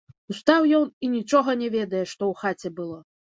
[0.33, 2.97] Устаў ён і нічога не ведае, што ў хаце было.